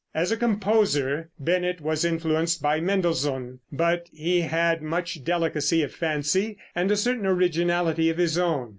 As 0.15 0.31
a 0.31 0.35
composer 0.35 1.29
Bennett 1.39 1.79
was 1.79 2.03
influenced 2.03 2.59
by 2.59 2.79
Mendelssohn, 2.79 3.59
but 3.71 4.09
he 4.11 4.41
had 4.41 4.81
much 4.81 5.23
delicacy 5.23 5.83
of 5.83 5.93
fancy 5.93 6.57
and 6.73 6.89
a 6.89 6.97
certain 6.97 7.27
originality 7.27 8.09
of 8.09 8.17
his 8.17 8.35
own. 8.35 8.69